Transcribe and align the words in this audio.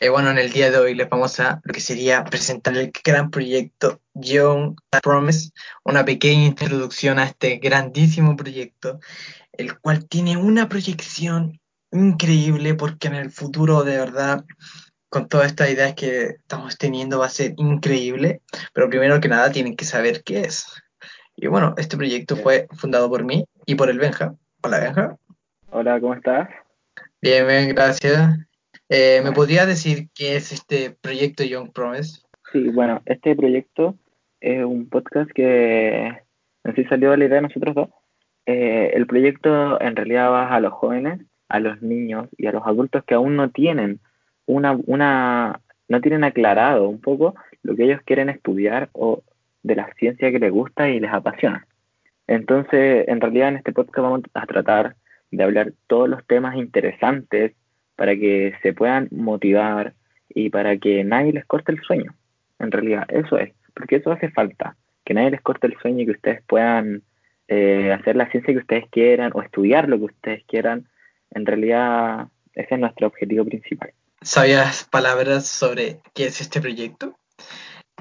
Eh, 0.00 0.10
bueno, 0.10 0.30
en 0.30 0.36
el 0.36 0.52
día 0.52 0.70
de 0.70 0.76
hoy 0.76 0.94
les 0.94 1.08
vamos 1.08 1.40
a 1.40 1.60
lo 1.64 1.72
que 1.72 1.80
sería 1.80 2.22
presentar 2.24 2.76
el 2.76 2.92
gran 3.02 3.30
proyecto 3.30 4.00
Young 4.12 4.76
Promise, 5.02 5.50
una 5.84 6.04
pequeña 6.04 6.44
introducción 6.44 7.18
a 7.18 7.24
este 7.24 7.56
grandísimo 7.56 8.36
proyecto, 8.36 9.00
el 9.52 9.78
cual 9.78 10.06
tiene 10.06 10.36
una 10.36 10.68
proyección 10.68 11.60
increíble 11.92 12.74
porque 12.74 13.08
en 13.08 13.14
el 13.14 13.30
futuro 13.30 13.84
de 13.84 13.96
verdad 13.96 14.44
con 15.08 15.28
todas 15.28 15.46
estas 15.46 15.70
ideas 15.70 15.94
que 15.94 16.24
estamos 16.40 16.76
teniendo 16.76 17.20
va 17.20 17.26
a 17.26 17.30
ser 17.30 17.54
increíble, 17.56 18.42
pero 18.74 18.90
primero 18.90 19.18
que 19.20 19.28
nada 19.28 19.50
tienen 19.50 19.76
que 19.76 19.86
saber 19.86 20.22
qué 20.24 20.42
es. 20.42 20.66
Y 21.36 21.46
bueno, 21.46 21.74
este 21.78 21.96
proyecto 21.96 22.36
fue 22.36 22.66
fundado 22.76 23.08
por 23.08 23.24
mí 23.24 23.46
y 23.64 23.76
por 23.76 23.88
el 23.88 23.98
Benja. 23.98 24.34
Hola 24.62 24.78
Benja. 24.78 25.16
Hola, 25.70 25.98
¿cómo 26.00 26.14
estás? 26.14 26.48
Bien, 27.22 27.46
bien, 27.46 27.68
gracias. 27.70 28.45
Eh, 28.88 29.20
¿Me 29.24 29.32
podría 29.32 29.66
decir 29.66 30.08
qué 30.14 30.36
es 30.36 30.52
este 30.52 30.90
proyecto 30.90 31.42
Young 31.42 31.72
Promise? 31.72 32.20
Sí, 32.52 32.68
bueno, 32.68 33.02
este 33.04 33.34
proyecto 33.34 33.96
es 34.40 34.64
un 34.64 34.88
podcast 34.88 35.30
que 35.32 36.06
en 36.62 36.74
sí 36.74 36.84
salió 36.84 37.10
de 37.10 37.16
la 37.16 37.24
idea 37.24 37.36
de 37.36 37.42
nosotros 37.42 37.74
dos. 37.74 37.88
Eh, 38.46 38.92
el 38.94 39.06
proyecto 39.08 39.80
en 39.80 39.96
realidad 39.96 40.30
va 40.30 40.54
a 40.54 40.60
los 40.60 40.72
jóvenes, 40.72 41.20
a 41.48 41.58
los 41.58 41.82
niños 41.82 42.28
y 42.36 42.46
a 42.46 42.52
los 42.52 42.64
adultos 42.64 43.02
que 43.04 43.14
aún 43.14 43.34
no 43.34 43.50
tienen 43.50 43.98
una, 44.46 44.78
una, 44.86 45.60
no 45.88 46.00
tienen 46.00 46.22
aclarado 46.22 46.88
un 46.88 47.00
poco 47.00 47.34
lo 47.62 47.74
que 47.74 47.84
ellos 47.84 48.00
quieren 48.04 48.28
estudiar 48.28 48.88
o 48.92 49.24
de 49.64 49.74
la 49.74 49.92
ciencia 49.94 50.30
que 50.30 50.38
les 50.38 50.52
gusta 50.52 50.88
y 50.88 51.00
les 51.00 51.12
apasiona. 51.12 51.66
Entonces, 52.28 53.06
en 53.08 53.20
realidad 53.20 53.48
en 53.48 53.56
este 53.56 53.72
podcast 53.72 53.98
vamos 53.98 54.22
a 54.34 54.46
tratar 54.46 54.94
de 55.32 55.42
hablar 55.42 55.72
todos 55.88 56.08
los 56.08 56.24
temas 56.26 56.54
interesantes 56.56 57.54
para 57.96 58.14
que 58.14 58.54
se 58.62 58.72
puedan 58.72 59.08
motivar 59.10 59.94
y 60.28 60.50
para 60.50 60.76
que 60.76 61.02
nadie 61.02 61.32
les 61.32 61.46
corte 61.46 61.72
el 61.72 61.80
sueño. 61.80 62.14
En 62.58 62.70
realidad, 62.70 63.06
eso 63.08 63.38
es, 63.38 63.52
porque 63.74 63.96
eso 63.96 64.12
hace 64.12 64.30
falta, 64.30 64.76
que 65.04 65.14
nadie 65.14 65.30
les 65.30 65.40
corte 65.40 65.66
el 65.66 65.76
sueño 65.80 66.02
y 66.02 66.06
que 66.06 66.12
ustedes 66.12 66.42
puedan 66.46 67.02
eh, 67.48 67.92
hacer 67.92 68.16
la 68.16 68.30
ciencia 68.30 68.52
que 68.52 68.60
ustedes 68.60 68.84
quieran 68.90 69.32
o 69.34 69.42
estudiar 69.42 69.88
lo 69.88 69.98
que 69.98 70.04
ustedes 70.04 70.44
quieran. 70.46 70.88
En 71.30 71.46
realidad, 71.46 72.28
ese 72.52 72.74
es 72.74 72.80
nuestro 72.80 73.06
objetivo 73.06 73.44
principal. 73.44 73.92
¿Sabías 74.22 74.84
palabras 74.90 75.46
sobre 75.46 76.00
qué 76.14 76.26
es 76.26 76.40
este 76.40 76.60
proyecto? 76.60 77.18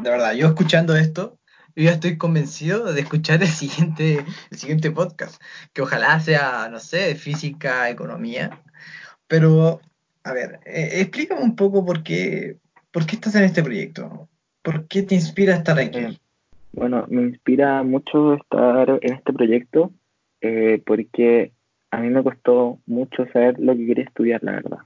De 0.02 0.09
verdad, 0.09 0.34
yo 0.34 0.48
escuchando 0.48 0.96
esto, 0.96 1.38
yo 1.76 1.84
ya 1.84 1.92
estoy 1.92 2.18
convencido 2.18 2.92
de 2.94 3.02
escuchar 3.02 3.42
el 3.42 3.50
siguiente, 3.50 4.26
el 4.50 4.58
siguiente 4.58 4.92
podcast, 4.92 5.42
que 5.74 5.82
ojalá 5.82 6.20
sea, 6.20 6.68
no 6.72 6.80
sé, 6.80 7.16
física, 7.16 7.90
economía, 7.90 8.62
pero, 9.28 9.81
a 10.23 10.34
ver, 10.34 10.59
eh, 10.66 11.02
explícame 11.02 11.42
un 11.42 11.56
poco 11.56 11.86
por 11.86 12.04
qué, 12.04 12.58
por 12.92 13.06
qué 13.06 13.16
estás 13.16 13.36
en 13.36 13.44
este 13.44 13.64
proyecto. 13.64 14.28
¿Por 14.62 14.88
qué 14.88 15.04
te 15.04 15.16
inspira 15.16 15.56
estar 15.56 15.80
aquí? 15.80 16.00
Eh, 16.00 16.18
bueno, 16.73 17.06
me 17.09 17.23
inspira 17.23 17.84
mucho 17.84 18.36
estar 18.36 19.00
en 19.02 19.14
este 19.14 19.34
proyecto 19.34 19.92
eh, 20.42 20.81
porque 20.86 21.52
a 21.92 21.98
mí 21.98 22.09
me 22.09 22.23
costó 22.23 22.80
mucho 22.86 23.26
saber 23.31 23.59
lo 23.59 23.76
que 23.76 23.86
quería 23.86 24.03
estudiar, 24.03 24.44
la 24.44 24.53
verdad. 24.53 24.80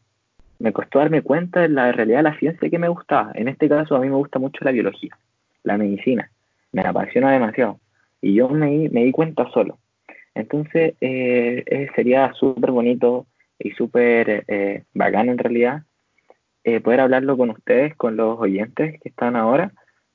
Me 0.59 0.73
costó 0.73 0.99
darme 0.99 1.21
cuenta 1.21 1.61
de 1.61 1.69
la 1.69 1.91
realidad 1.91 2.17
de 2.17 2.23
la 2.23 2.37
ciencia 2.37 2.69
que 2.69 2.79
me 2.79 2.89
gustaba. 2.89 3.31
En 3.35 3.47
este 3.47 3.69
caso, 3.69 3.95
a 3.95 4.01
mí 4.01 4.09
me 4.09 4.15
gusta 4.15 4.39
mucho 4.39 4.63
la 4.63 4.71
biología, 4.71 5.17
la 5.63 5.77
medicina. 5.77 6.29
Me 6.73 6.81
apasiona 6.81 7.31
demasiado. 7.31 7.79
Y 8.21 8.33
yo 8.33 8.49
me, 8.49 8.89
me 8.89 9.05
di 9.05 9.11
cuenta 9.11 9.49
solo. 9.51 9.79
Entonces, 10.35 10.95
sería 10.99 12.33
súper 12.33 12.71
bonito 12.71 13.25
y 13.59 13.71
súper 13.71 14.45
eh, 14.47 14.83
bacán 14.93 15.29
en 15.29 15.37
realidad 15.37 15.83
eh, 16.63 16.79
poder 16.79 17.01
hablarlo 17.01 17.37
con 17.37 17.49
ustedes, 17.51 17.95
con 17.95 18.15
los 18.15 18.39
oyentes 18.39 18.99
que 19.01 19.09
están 19.09 19.35
ahora 19.35 19.71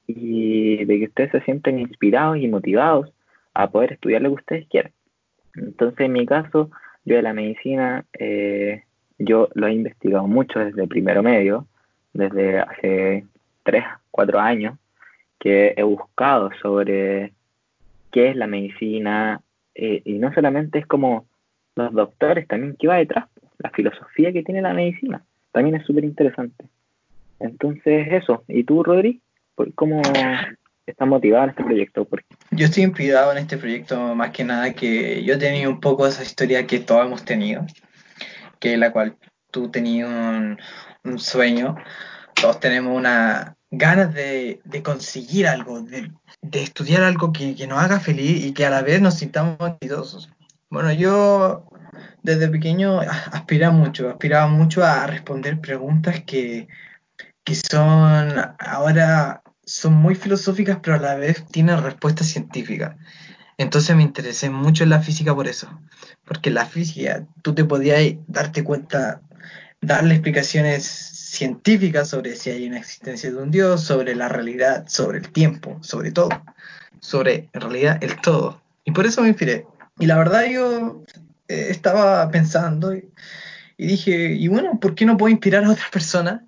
y 0.07 0.85
de 0.85 0.99
que 0.99 1.05
ustedes 1.07 1.31
se 1.33 1.41
sienten 1.43 1.79
inspirados 1.79 2.39
y 2.39 2.49
motivados 2.49 3.13
a 3.53 3.71
poder 3.71 3.93
estudiar 3.93 4.23
lo 4.23 4.31
que 4.31 4.41
ustedes 4.41 4.69
quieran. 4.69 4.93
Entonces, 5.55 6.01
en 6.01 6.13
mi 6.13 6.27
caso, 6.27 6.71
yo 7.05 7.17
de 7.17 7.23
la 7.23 7.33
medicina, 7.33 8.05
eh, 8.19 8.83
yo 9.19 9.49
lo 9.55 9.67
he 9.67 9.73
investigado 9.73 10.27
mucho 10.27 10.59
desde 10.59 10.87
primero 10.87 11.23
medio, 11.23 11.67
desde 12.13 12.59
hace 12.59 13.25
tres, 13.63 13.85
cuatro 14.11 14.41
años, 14.41 14.79
que 15.39 15.75
he 15.77 15.83
buscado 15.83 16.51
sobre 16.61 17.33
qué 18.11 18.31
es 18.31 18.37
la 18.37 18.47
medicina, 18.47 19.41
y 19.75 20.19
no 20.19 20.33
solamente 20.33 20.79
es 20.79 20.87
como 20.87 21.27
los 21.77 21.93
doctores, 21.93 22.47
también 22.47 22.77
qué 22.79 22.87
va 22.87 22.97
detrás, 22.97 23.27
la 23.59 23.71
filosofía 23.71 24.33
que 24.33 24.43
tiene 24.43 24.63
la 24.63 24.75
medicina. 24.75 25.23
También 25.53 25.77
es 25.77 25.87
súper 25.87 26.05
interesante. 26.05 26.67
Entonces, 27.41 28.09
eso. 28.11 28.45
¿Y 28.49 28.65
tú, 28.65 28.83
Rodri? 28.83 29.21
¿Cómo 29.75 30.03
estás 30.87 31.09
motivado 31.09 31.45
en 31.45 31.51
este 31.51 31.65
proyecto? 31.65 32.09
Yo 32.51 32.67
estoy 32.67 32.83
inspirado 32.83 33.33
en 33.33 33.39
este 33.39 33.57
proyecto 33.57 34.15
más 34.15 34.31
que 34.31 34.45
nada 34.45 34.73
que 34.73 35.23
yo 35.25 35.39
tenido 35.39 35.71
un 35.71 35.81
poco 35.81 36.07
esa 36.07 36.23
historia 36.23 36.67
que 36.67 36.81
todos 36.81 37.07
hemos 37.07 37.25
tenido, 37.25 37.65
que 38.59 38.77
la 38.77 38.93
cual 38.93 39.17
tú 39.51 39.71
tenías 39.71 40.09
un, 40.09 40.59
sueño, 41.19 41.77
todos 42.35 42.61
tenemos 42.61 42.97
una 42.97 43.57
ganas 43.71 44.15
de, 44.15 44.61
conseguir 44.83 45.47
algo, 45.47 45.83
de, 45.83 46.11
estudiar 46.53 47.03
algo 47.03 47.33
que, 47.33 47.55
que, 47.55 47.67
nos 47.67 47.79
haga 47.79 48.01
feliz 48.01 48.45
y 48.45 48.53
que 48.53 48.65
a 48.65 48.71
la 48.71 48.83
vez 48.83 49.01
nos 49.01 49.15
sintamos 49.15 49.57
exitosos. 49.61 50.31
Bueno, 50.71 50.93
yo 50.93 51.67
desde 52.23 52.49
pequeño 52.49 53.01
aspiraba 53.01 53.73
mucho, 53.75 54.11
aspiraba 54.11 54.47
mucho 54.47 54.85
a 54.85 55.07
responder 55.07 55.61
preguntas 55.61 56.23
que, 56.27 56.69
son 57.71 58.35
ahora 58.59 59.43
son 59.67 59.95
muy 59.95 60.15
filosóficas, 60.15 60.79
pero 60.83 60.97
a 60.97 61.01
la 61.01 61.15
vez 61.15 61.45
tienen 61.47 61.83
respuestas 61.83 62.27
científicas. 62.27 62.97
Entonces 63.59 63.95
me 63.95 64.03
interesé 64.03 64.51
mucho 64.51 64.85
en 64.85 64.91
la 64.91 65.01
física 65.01 65.35
por 65.35 65.47
eso, 65.47 65.69
porque 66.25 66.51
la 66.51 66.67
física 66.67 67.27
tú 67.43 67.55
te 67.55 67.65
podías 67.65 68.17
darte 68.27 68.65
cuenta, 68.65 69.21
darle 69.81 70.15
explicaciones 70.15 70.85
científicas 70.85 72.09
sobre 72.09 72.35
si 72.37 72.51
hay 72.51 72.67
una 72.67 72.79
existencia 72.79 73.31
de 73.31 73.37
un 73.37 73.51
Dios, 73.51 73.83
sobre 73.83 74.15
la 74.15 74.29
realidad, 74.29 74.87
sobre 74.89 75.19
el 75.19 75.31
tiempo, 75.31 75.79
sobre 75.83 76.13
todo, 76.13 76.31
sobre 77.01 77.49
en 77.53 77.61
realidad 77.61 77.99
el 78.03 78.21
todo. 78.21 78.61
Y 78.85 78.93
por 78.93 79.07
eso 79.07 79.23
me 79.23 79.29
inspiré. 79.29 79.67
Y 79.99 80.07
la 80.07 80.17
verdad 80.17 80.45
yo 80.47 81.04
eh, 81.49 81.67
estaba 81.71 82.31
pensando 82.31 82.95
y, 82.95 83.05
dije, 83.77 84.33
y 84.33 84.49
bueno, 84.49 84.81
¿por 84.81 84.95
qué 84.95 85.05
no 85.05 85.17
puedo 85.17 85.31
inspirar 85.31 85.65
a 85.65 85.71
otras 85.71 85.91
personas 85.91 86.43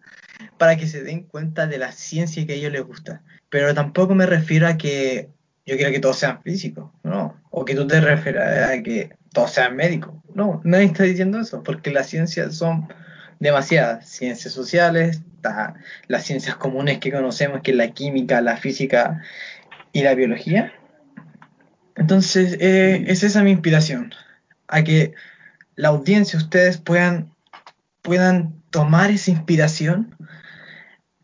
para 0.58 0.76
que 0.76 0.86
se 0.86 1.02
den 1.02 1.24
cuenta 1.24 1.66
de 1.66 1.78
la 1.78 1.92
ciencia 1.92 2.46
que 2.46 2.54
a 2.54 2.56
ellos 2.56 2.72
les 2.72 2.82
gusta? 2.82 3.22
Pero 3.50 3.74
tampoco 3.74 4.14
me 4.14 4.26
refiero 4.26 4.66
a 4.66 4.76
que 4.76 5.28
yo 5.66 5.76
quiero 5.76 5.92
que 5.92 6.00
todos 6.00 6.18
sean 6.18 6.42
físicos, 6.42 6.90
¿no? 7.02 7.40
O 7.50 7.64
que 7.64 7.74
tú 7.74 7.86
te 7.86 8.00
refieras 8.00 8.70
a 8.70 8.82
que 8.82 9.10
todos 9.32 9.52
sean 9.52 9.76
médicos. 9.76 10.14
No, 10.34 10.60
nadie 10.64 10.86
está 10.86 11.02
diciendo 11.02 11.40
eso, 11.40 11.62
porque 11.62 11.90
las 11.90 12.08
ciencias 12.08 12.54
son 12.54 12.88
demasiadas. 13.38 14.08
Ciencias 14.08 14.54
sociales, 14.54 15.20
las 16.08 16.24
ciencias 16.24 16.56
comunes 16.56 16.98
que 16.98 17.12
conocemos, 17.12 17.60
que 17.62 17.72
es 17.72 17.76
la 17.76 17.90
química, 17.90 18.40
la 18.40 18.56
física 18.56 19.22
y 19.92 20.02
la 20.02 20.14
biología. 20.14 20.72
Entonces, 21.96 22.56
eh, 22.60 23.04
es 23.08 23.22
esa 23.22 23.42
mi 23.42 23.50
inspiración 23.50 24.12
a 24.68 24.82
que 24.82 25.14
la 25.76 25.88
audiencia, 25.88 26.38
ustedes 26.38 26.78
puedan, 26.78 27.30
puedan 28.02 28.54
tomar 28.70 29.10
esa 29.10 29.30
inspiración, 29.30 30.14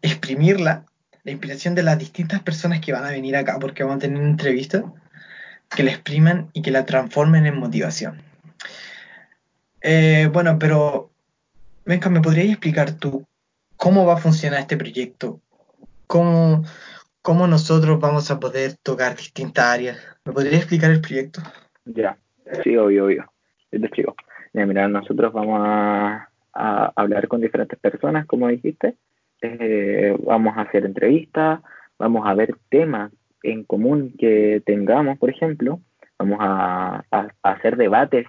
exprimirla, 0.03 0.85
la 1.25 1.33
inspiración 1.33 1.75
de 1.75 1.83
las 1.83 1.99
distintas 1.99 2.43
personas 2.43 2.81
que 2.81 2.93
van 2.93 3.05
a 3.05 3.11
venir 3.11 3.37
acá, 3.37 3.59
porque 3.59 3.83
van 3.83 3.97
a 3.97 3.99
tener 3.99 4.21
una 4.21 4.31
entrevista, 4.31 4.85
que 5.75 5.83
la 5.83 5.91
expriman 5.91 6.51
y 6.53 6.63
que 6.63 6.71
la 6.71 6.85
transformen 6.85 7.47
en 7.47 7.59
motivación. 7.59 8.23
Eh, 9.81 10.29
bueno, 10.33 10.59
pero, 10.59 11.11
venga, 11.85 12.11
¿me 12.11 12.21
podrías 12.21 12.49
explicar 12.49 12.93
tú 12.93 13.27
cómo 13.77 14.05
va 14.05 14.15
a 14.15 14.19
funcionar 14.19 14.61
este 14.61 14.77
proyecto? 14.77 15.41
¿Cómo, 16.07 16.65
cómo 17.23 17.47
nosotros 17.47 17.99
vamos 17.99 18.31
a 18.31 18.39
poder 18.39 18.77
tocar 18.83 19.17
distintas 19.17 19.65
áreas? 19.65 19.99
¿Me 20.25 20.33
podrías 20.33 20.57
explicar 20.57 20.91
el 20.91 21.01
proyecto? 21.01 21.43
Ya, 21.87 22.19
sí, 22.63 22.77
obvio, 22.77 23.07
obvio 23.07 23.33
te 23.79 23.87
explico. 23.87 24.15
Mira, 24.53 24.87
nosotros 24.89 25.33
vamos 25.33 25.61
a, 25.65 26.29
hablar 26.55 27.29
con 27.29 27.41
diferentes 27.41 27.79
personas, 27.79 28.27
como 28.27 28.49
dijiste. 28.49 28.97
Eh, 29.41 30.15
vamos 30.25 30.57
a 30.57 30.63
hacer 30.63 30.85
entrevistas, 30.85 31.61
vamos 31.99 32.27
a 32.27 32.35
ver 32.35 32.55
temas 32.69 33.11
en 33.43 33.65
común 33.65 34.15
que 34.19 34.63
tengamos, 34.65 35.19
por 35.19 35.31
ejemplo. 35.31 35.81
Vamos 36.19 36.39
a, 36.41 37.03
hacer 37.43 37.77
debates 37.77 38.27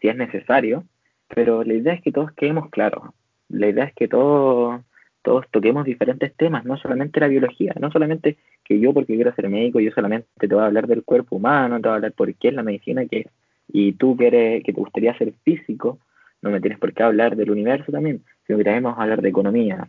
si 0.00 0.08
es 0.08 0.16
necesario, 0.16 0.84
pero 1.28 1.64
la 1.64 1.74
idea 1.74 1.94
es 1.94 2.02
que 2.02 2.12
todos 2.12 2.32
quedemos 2.32 2.68
claros. 2.70 3.14
La 3.48 3.68
idea 3.68 3.84
es 3.84 3.94
que 3.94 4.08
todos, 4.08 4.82
todos 5.22 5.46
toquemos 5.50 5.84
diferentes 5.84 6.34
temas, 6.36 6.64
no 6.64 6.76
solamente 6.76 7.20
la 7.20 7.28
biología, 7.28 7.74
no 7.80 7.90
solamente 7.90 8.36
que 8.64 8.78
yo 8.78 8.92
porque 8.92 9.14
quiero 9.14 9.34
ser 9.34 9.48
médico, 9.48 9.80
yo 9.80 9.90
solamente 9.92 10.28
te 10.38 10.46
voy 10.54 10.62
a 10.62 10.66
hablar 10.66 10.86
del 10.86 11.04
cuerpo 11.04 11.36
humano, 11.36 11.76
te 11.76 11.88
voy 11.88 11.92
a 11.92 11.96
hablar 11.96 12.12
por 12.12 12.34
qué 12.34 12.48
es 12.48 12.54
la 12.54 12.62
medicina, 12.62 13.06
que 13.06 13.20
es 13.20 13.26
y 13.68 13.92
tú 13.92 14.16
que, 14.16 14.62
que 14.64 14.72
te 14.72 14.80
gustaría 14.80 15.16
ser 15.16 15.32
físico, 15.44 15.98
no 16.42 16.50
me 16.50 16.60
tienes 16.60 16.78
por 16.78 16.92
qué 16.92 17.02
hablar 17.02 17.36
del 17.36 17.50
universo 17.50 17.92
también, 17.92 18.22
sino 18.46 18.58
que 18.58 18.64
también 18.64 18.86
a 18.86 19.02
hablar 19.02 19.22
de 19.22 19.28
economía, 19.28 19.88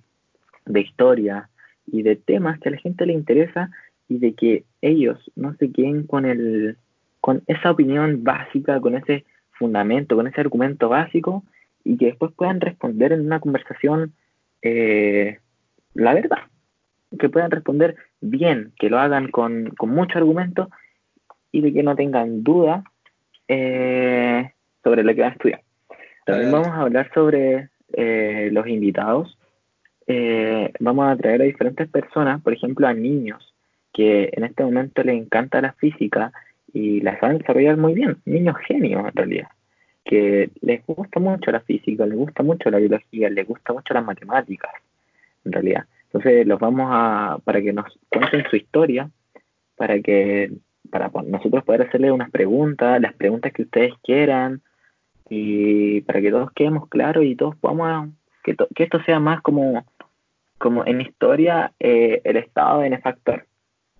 de 0.66 0.82
historia 0.82 1.50
y 1.86 2.04
de 2.04 2.16
temas 2.16 2.60
que 2.60 2.70
a 2.70 2.72
la 2.72 2.78
gente 2.78 3.06
le 3.06 3.14
interesa 3.14 3.72
y 4.08 4.20
de 4.20 4.34
que 4.34 4.64
ellos 4.82 5.20
no 5.36 5.56
se 5.56 5.72
queden 5.72 6.06
con 6.06 6.26
el 6.26 6.78
con 7.20 7.42
esa 7.48 7.72
opinión 7.72 8.24
básica, 8.24 8.82
con 8.82 8.96
ese 8.96 9.24
fundamento, 9.52 10.18
con 10.18 10.28
ese 10.28 10.42
argumento 10.42 10.90
básico 10.90 11.44
y 11.84 11.98
que 11.98 12.08
después 12.08 12.34
puedan 12.34 12.60
responder 12.60 13.14
en 13.14 13.26
una 13.26 13.40
conversación 13.40 14.14
eh, 14.62 15.40
la 15.94 16.14
verdad, 16.14 16.40
que 17.18 17.30
puedan 17.30 17.52
responder 17.52 17.96
bien, 18.20 18.74
que 18.78 18.90
lo 18.90 19.00
hagan 19.00 19.32
con, 19.32 19.70
con 19.78 19.90
mucho 19.90 20.18
argumento 20.18 20.70
y 21.52 21.62
de 21.62 21.72
que 21.72 21.84
no 21.84 21.96
tengan 21.96 22.44
duda 22.44 22.84
eh, 23.48 24.52
sobre 24.84 25.04
lo 25.04 25.14
que 25.14 25.22
van 25.22 25.32
a 25.32 25.34
estudiar. 25.34 25.62
También 26.26 26.52
vamos 26.52 26.70
a 26.70 26.82
hablar 26.82 27.12
sobre 27.14 27.70
eh, 27.94 28.50
los 28.52 28.68
invitados. 28.68 29.38
vamos 30.80 31.12
a 31.12 31.18
traer 31.18 31.42
a 31.42 31.46
diferentes 31.46 31.90
personas, 31.90 32.42
por 32.42 32.54
ejemplo, 32.54 32.88
a 32.88 32.94
niños 32.94 33.54
que 33.94 34.32
en 34.34 34.44
este 34.44 34.64
momento 34.64 35.04
les 35.04 35.16
encanta 35.16 35.62
la 35.62 35.74
física 35.74 36.34
y 36.74 37.00
la 37.02 37.20
saben 37.20 37.38
desarrollar 37.38 37.78
muy 37.78 37.94
bien, 37.94 38.18
niños 38.26 38.58
genios 38.68 39.06
en 39.06 39.14
realidad, 39.14 39.48
que 40.04 40.50
les 40.62 40.86
gusta 40.86 41.20
mucho 41.20 41.52
la 41.52 41.62
física, 41.62 42.06
les 42.06 42.18
gusta 42.18 42.42
mucho 42.42 42.72
la 42.72 42.80
biología, 42.80 43.30
les 43.30 43.48
gusta 43.48 43.72
mucho 43.72 43.94
las 43.94 44.04
matemáticas, 44.04 44.72
en 45.46 45.52
realidad. 45.52 45.86
Entonces 46.06 46.46
los 46.48 46.60
vamos 46.60 46.88
a, 46.90 47.38
para 47.44 47.62
que 47.62 47.72
nos 47.72 47.86
cuenten 48.10 48.44
su 48.50 48.56
historia, 48.56 49.10
para 49.76 50.00
que 50.00 50.52
para 50.90 51.10
nosotros 51.26 51.64
poder 51.64 51.84
hacerle 51.84 52.12
unas 52.12 52.32
preguntas, 52.32 53.02
las 53.02 53.14
preguntas 53.14 53.52
que 53.54 53.64
ustedes 53.64 53.94
quieran, 54.04 54.62
y 55.30 56.02
para 56.02 56.22
que 56.22 56.32
todos 56.32 56.52
quedemos 56.52 56.88
claros 56.90 57.24
y 57.24 57.36
todos 57.36 57.56
podamos, 57.56 58.10
que, 58.44 58.56
que 58.76 58.84
esto 58.84 59.02
sea 59.04 59.20
más 59.20 59.42
como, 59.42 59.86
como 60.58 60.86
en 60.86 61.02
historia 61.02 61.74
eh, 61.80 62.22
el 62.24 62.38
estado 62.38 62.80
benefactor 62.80 63.48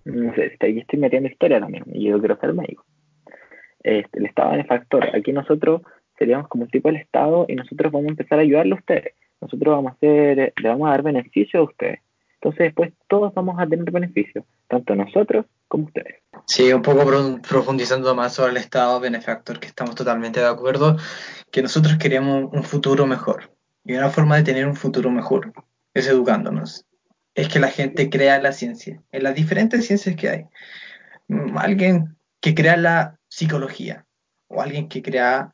no 0.04 0.34
sé, 0.34 0.46
estoy, 0.46 0.84
metiendo 0.98 1.28
historia 1.28 1.60
también, 1.60 1.84
y 1.92 2.08
yo 2.08 2.18
quiero 2.18 2.36
ser 2.38 2.52
médico. 2.52 2.84
Este, 3.82 4.18
el 4.18 4.26
Estado 4.26 4.50
benefactor, 4.52 5.14
aquí 5.14 5.32
nosotros 5.32 5.82
seríamos 6.18 6.48
como 6.48 6.64
un 6.64 6.70
tipo 6.70 6.88
del 6.88 7.00
Estado 7.00 7.44
y 7.48 7.54
nosotros 7.54 7.92
vamos 7.92 8.08
a 8.08 8.10
empezar 8.10 8.38
a 8.38 8.42
ayudarle 8.42 8.72
a 8.72 8.78
ustedes. 8.78 9.14
Nosotros 9.40 9.74
vamos 9.74 9.92
a 9.92 9.94
hacer, 9.96 10.52
le 10.56 10.68
vamos 10.68 10.88
a 10.88 10.90
dar 10.92 11.02
beneficio 11.02 11.60
a 11.60 11.64
ustedes. 11.64 12.00
Entonces 12.44 12.66
después 12.66 12.92
todos 13.08 13.32
vamos 13.32 13.58
a 13.58 13.66
tener 13.66 13.90
beneficio, 13.90 14.44
tanto 14.68 14.94
nosotros 14.94 15.46
como 15.66 15.86
ustedes. 15.86 16.16
Sí, 16.46 16.70
un 16.74 16.82
poco 16.82 17.10
profundizando 17.40 18.14
más 18.14 18.34
sobre 18.34 18.50
el 18.50 18.58
Estado 18.58 19.00
benefactor, 19.00 19.58
que 19.58 19.66
estamos 19.66 19.94
totalmente 19.94 20.40
de 20.40 20.46
acuerdo, 20.46 20.98
que 21.50 21.62
nosotros 21.62 21.96
queremos 21.96 22.52
un 22.52 22.62
futuro 22.62 23.06
mejor. 23.06 23.50
Y 23.82 23.94
una 23.94 24.10
forma 24.10 24.36
de 24.36 24.42
tener 24.42 24.66
un 24.66 24.76
futuro 24.76 25.10
mejor 25.10 25.54
es 25.94 26.06
educándonos 26.06 26.84
es 27.34 27.48
que 27.48 27.60
la 27.60 27.68
gente 27.68 28.10
crea 28.10 28.38
la 28.42 28.52
ciencia, 28.52 29.02
en 29.10 29.22
las 29.22 29.34
diferentes 29.34 29.86
ciencias 29.86 30.14
que 30.14 30.28
hay. 30.28 30.44
Mm, 31.28 31.56
alguien 31.56 32.18
que 32.42 32.54
crea 32.54 32.76
la 32.76 33.18
psicología, 33.26 34.04
o 34.48 34.60
alguien 34.60 34.90
que 34.90 35.02
crea 35.02 35.50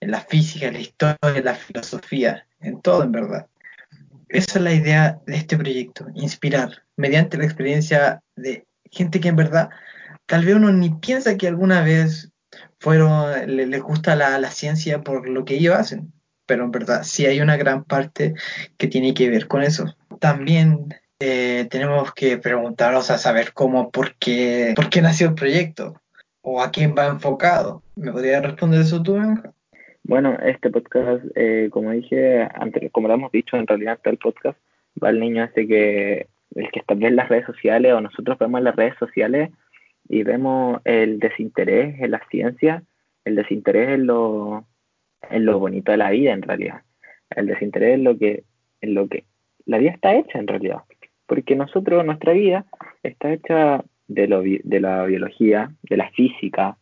en 0.00 0.10
la 0.10 0.20
física, 0.20 0.72
la 0.72 0.80
historia, 0.80 1.42
la 1.44 1.54
filosofía, 1.54 2.48
en 2.58 2.82
todo 2.82 3.04
en 3.04 3.12
verdad. 3.12 3.46
Esa 4.32 4.58
es 4.58 4.64
la 4.64 4.72
idea 4.72 5.20
de 5.26 5.36
este 5.36 5.58
proyecto, 5.58 6.06
inspirar 6.14 6.84
mediante 6.96 7.36
la 7.36 7.44
experiencia 7.44 8.22
de 8.34 8.66
gente 8.90 9.20
que 9.20 9.28
en 9.28 9.36
verdad 9.36 9.68
tal 10.24 10.46
vez 10.46 10.54
uno 10.54 10.72
ni 10.72 10.88
piensa 10.88 11.36
que 11.36 11.48
alguna 11.48 11.82
vez 11.82 12.32
fueron, 12.80 13.46
les 13.46 13.82
gusta 13.82 14.16
la, 14.16 14.38
la 14.38 14.50
ciencia 14.50 15.02
por 15.02 15.28
lo 15.28 15.44
que 15.44 15.56
ellos 15.56 15.76
hacen, 15.76 16.14
pero 16.46 16.64
en 16.64 16.70
verdad 16.70 17.02
sí 17.04 17.26
hay 17.26 17.42
una 17.42 17.58
gran 17.58 17.84
parte 17.84 18.34
que 18.78 18.88
tiene 18.88 19.12
que 19.12 19.28
ver 19.28 19.48
con 19.48 19.62
eso. 19.62 19.94
También 20.18 20.88
eh, 21.20 21.68
tenemos 21.70 22.12
que 22.14 22.38
preguntarnos 22.38 23.10
a 23.10 23.18
saber 23.18 23.52
cómo, 23.52 23.90
por 23.90 24.16
qué, 24.16 24.72
por 24.74 24.88
qué 24.88 25.02
nació 25.02 25.28
el 25.28 25.34
proyecto 25.34 26.00
o 26.40 26.62
a 26.62 26.70
quién 26.70 26.94
va 26.96 27.06
enfocado. 27.06 27.82
¿Me 27.96 28.10
podría 28.10 28.40
responder 28.40 28.80
eso 28.80 29.02
tú, 29.02 29.18
Bueno, 30.04 30.36
este 30.42 30.68
podcast, 30.70 31.24
eh, 31.36 31.68
como 31.70 31.92
dije 31.92 32.48
antes, 32.54 32.90
como 32.90 33.06
lo 33.06 33.14
hemos 33.14 33.30
dicho, 33.30 33.56
en 33.56 33.66
realidad 33.66 34.00
el 34.04 34.18
podcast 34.18 34.58
va 35.02 35.08
al 35.10 35.20
niño 35.20 35.44
ese 35.44 35.66
que 35.68 36.26
el 36.54 36.70
que 36.70 36.82
en 36.88 37.16
las 37.16 37.28
redes 37.28 37.46
sociales 37.46 37.92
o 37.92 38.00
nosotros 38.00 38.36
vemos 38.38 38.62
las 38.62 38.74
redes 38.74 38.96
sociales 38.98 39.50
y 40.08 40.24
vemos 40.24 40.80
el 40.84 41.20
desinterés 41.20 42.00
en 42.00 42.10
la 42.10 42.20
ciencia, 42.30 42.82
el 43.24 43.36
desinterés 43.36 43.90
en 43.90 44.06
lo, 44.06 44.66
en 45.30 45.46
lo 45.46 45.60
bonito 45.60 45.92
de 45.92 45.98
la 45.98 46.10
vida 46.10 46.32
en 46.32 46.42
realidad, 46.42 46.82
el 47.30 47.46
desinterés 47.46 47.94
en 47.94 48.04
lo 48.04 48.18
que, 48.18 48.42
en 48.80 48.94
lo 48.94 49.08
que 49.08 49.24
la 49.66 49.78
vida 49.78 49.92
está 49.92 50.14
hecha 50.16 50.38
en 50.38 50.48
realidad. 50.48 50.82
Porque 51.26 51.54
nosotros, 51.54 52.04
nuestra 52.04 52.32
vida 52.32 52.66
está 53.04 53.32
hecha 53.32 53.84
de, 54.08 54.26
lo, 54.26 54.42
de 54.42 54.80
la 54.80 55.04
biología, 55.04 55.70
de 55.84 55.96
la 55.96 56.10
física, 56.10 56.76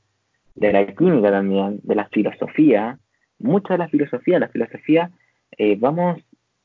de 0.55 0.73
la 0.73 0.87
química 0.87 1.31
también, 1.31 1.81
de 1.83 1.95
la 1.95 2.09
filosofía, 2.09 2.99
mucha 3.41 3.75
de 3.75 3.79
la 3.79 3.89
filosofía, 3.89 4.39
la 4.39 4.49
filosofía, 4.49 5.11
eh, 5.59 5.77
vamos 5.79 6.21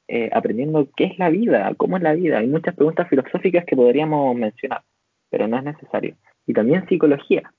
eh, 0.07 0.30
aprendiendo 0.33 0.88
qué 0.95 1.06
es 1.06 1.18
la 1.18 1.30
vida, 1.30 1.74
cómo 1.77 1.98
es 1.98 2.04
la 2.04 2.13
vida. 2.13 2.39
Hay 2.39 2.48
muchas 2.48 2.75
preguntas 2.75 3.10
filosóficas 3.10 3.66
que 3.66 3.75
podríamos 3.75 4.36
mencionar, 4.36 4.81
pero 5.30 5.48
no 5.48 5.57
es 5.57 5.63
necesario. 5.63 6.16
Y 6.45 6.54
también 6.54 6.88
psicología. 6.88 7.51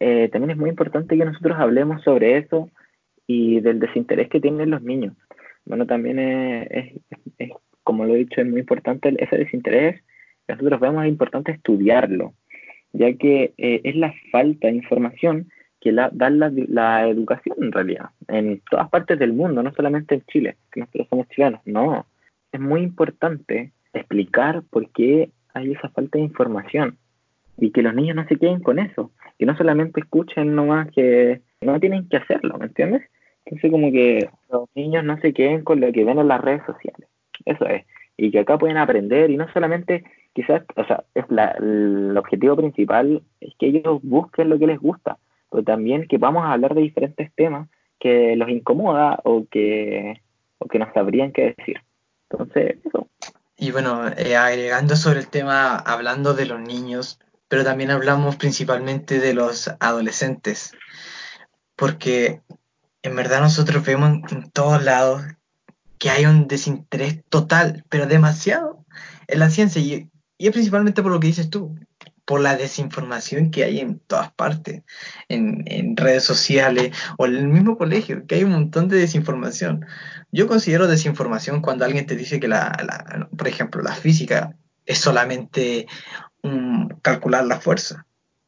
Eh, 0.00 0.28
también 0.30 0.50
es 0.50 0.56
muy 0.56 0.70
importante 0.70 1.16
que 1.16 1.24
nosotros 1.24 1.56
hablemos 1.58 2.02
sobre 2.02 2.36
eso 2.36 2.70
y 3.26 3.60
del 3.60 3.78
desinterés 3.78 4.28
que 4.28 4.40
tienen 4.40 4.70
los 4.70 4.82
niños. 4.82 5.14
Bueno, 5.64 5.86
también 5.86 6.18
es, 6.18 6.92
es 7.38 7.50
como 7.84 8.04
lo 8.04 8.14
he 8.14 8.18
dicho, 8.18 8.40
es 8.40 8.46
muy 8.46 8.60
importante 8.60 9.14
ese 9.18 9.36
desinterés. 9.36 10.02
Nosotros 10.48 10.80
vemos 10.80 11.04
es 11.04 11.10
importante 11.10 11.52
estudiarlo, 11.52 12.34
ya 12.92 13.12
que 13.14 13.54
eh, 13.56 13.80
es 13.84 13.96
la 13.96 14.14
falta 14.30 14.68
de 14.68 14.74
información 14.74 15.48
que 15.82 15.90
la, 15.90 16.10
da 16.12 16.30
la, 16.30 17.08
educación 17.08 17.56
en 17.60 17.72
realidad, 17.72 18.10
en 18.28 18.62
todas 18.70 18.88
partes 18.88 19.18
del 19.18 19.32
mundo, 19.32 19.64
no 19.64 19.72
solamente 19.74 20.14
en 20.14 20.22
Chile, 20.26 20.56
que 20.70 20.80
nosotros 20.80 21.08
somos 21.10 21.28
chilenos, 21.30 21.60
no. 21.64 22.06
Es 22.52 22.60
muy 22.60 22.82
importante 22.82 23.72
explicar 23.92 24.62
por 24.70 24.88
qué 24.90 25.30
hay 25.54 25.72
esa 25.72 25.88
falta 25.88 26.18
de 26.18 26.24
información 26.24 26.98
y 27.58 27.72
que 27.72 27.82
los 27.82 27.94
niños 27.94 28.14
no 28.14 28.26
se 28.28 28.36
queden 28.36 28.60
con 28.60 28.78
eso, 28.78 29.10
que 29.38 29.44
no 29.44 29.56
solamente 29.56 30.00
escuchen 30.00 30.54
nomás 30.54 30.88
que 30.92 31.40
no 31.60 31.80
tienen 31.80 32.08
que 32.08 32.18
hacerlo, 32.18 32.58
¿me 32.58 32.66
entiendes? 32.66 33.02
Entonces 33.44 33.70
como 33.72 33.90
que 33.90 34.30
los 34.52 34.68
niños 34.76 35.02
no 35.04 35.18
se 35.18 35.32
queden 35.32 35.64
con 35.64 35.80
lo 35.80 35.90
que 35.90 36.04
ven 36.04 36.20
en 36.20 36.28
las 36.28 36.40
redes 36.40 36.62
sociales. 36.64 37.08
Eso 37.44 37.66
es. 37.66 37.84
Y 38.16 38.30
que 38.30 38.38
acá 38.38 38.56
pueden 38.56 38.76
aprender 38.76 39.30
y 39.32 39.36
no 39.36 39.52
solamente, 39.52 40.04
quizás, 40.32 40.62
o 40.76 40.84
sea, 40.84 41.02
es 41.14 41.24
el 41.28 42.16
objetivo 42.16 42.54
principal 42.56 43.20
es 43.40 43.52
que 43.58 43.66
ellos 43.66 44.00
busquen 44.02 44.48
lo 44.48 44.60
que 44.60 44.68
les 44.68 44.78
gusta, 44.78 45.18
pero 45.52 45.62
también 45.62 46.08
que 46.08 46.16
vamos 46.16 46.44
a 46.44 46.52
hablar 46.52 46.74
de 46.74 46.80
diferentes 46.80 47.30
temas 47.34 47.68
que 48.00 48.34
los 48.36 48.48
incomoda 48.48 49.20
o 49.22 49.46
que, 49.48 50.20
o 50.58 50.66
que 50.66 50.78
nos 50.78 50.92
sabrían 50.94 51.30
qué 51.30 51.54
decir. 51.56 51.76
Entonces, 52.30 52.78
eso. 52.84 53.08
Y 53.58 53.70
bueno, 53.70 54.08
eh, 54.16 54.34
agregando 54.34 54.96
sobre 54.96 55.20
el 55.20 55.28
tema, 55.28 55.76
hablando 55.76 56.32
de 56.32 56.46
los 56.46 56.58
niños, 56.58 57.20
pero 57.48 57.64
también 57.64 57.90
hablamos 57.90 58.36
principalmente 58.36 59.20
de 59.20 59.34
los 59.34 59.70
adolescentes, 59.78 60.72
porque 61.76 62.40
en 63.02 63.14
verdad 63.14 63.40
nosotros 63.40 63.84
vemos 63.84 64.32
en 64.32 64.50
todos 64.50 64.82
lados 64.82 65.22
que 65.98 66.08
hay 66.08 66.24
un 66.24 66.48
desinterés 66.48 67.22
total, 67.28 67.84
pero 67.90 68.06
demasiado, 68.06 68.84
en 69.28 69.38
la 69.38 69.50
ciencia. 69.50 69.82
Y, 69.82 70.08
y, 70.38 70.46
es 70.46 70.52
principalmente 70.52 71.02
por 71.02 71.12
lo 71.12 71.20
que 71.20 71.26
dices 71.26 71.50
tú, 71.50 71.76
por 72.24 72.40
la 72.40 72.56
desinformación 72.56 73.50
que 73.50 73.64
hay 73.64 73.80
en 73.80 73.98
todas 73.98 74.32
partes, 74.32 74.82
en, 75.28 75.64
en, 75.66 75.96
redes 75.96 76.24
sociales 76.24 76.96
o 77.18 77.26
en 77.26 77.36
el 77.36 77.48
mismo 77.48 77.76
colegio, 77.76 78.26
que 78.26 78.36
hay 78.36 78.44
un 78.44 78.52
montón 78.52 78.88
de 78.88 78.98
desinformación. 78.98 79.84
Yo 80.30 80.46
considero 80.46 80.86
desinformación 80.86 81.62
cuando 81.62 81.84
alguien 81.84 82.06
te 82.06 82.16
dice 82.16 82.40
que, 82.40 82.48
la, 82.48 83.28
por 83.36 83.48
ejemplo, 83.48 83.82
la 83.82 83.94
física 83.94 84.56
es 84.86 84.98
solamente 84.98 85.86
un, 86.42 86.88
calcular 87.02 87.44
la 87.44 87.60
fuerza. 87.60 88.06